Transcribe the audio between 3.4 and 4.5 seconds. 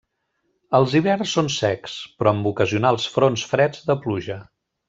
freds de pluja.